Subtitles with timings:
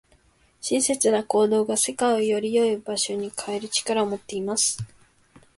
[0.61, 4.79] 親切な行動が、世界をより良い場所に変える力を持っています。